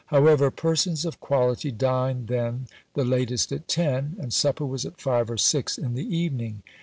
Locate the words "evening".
6.17-6.63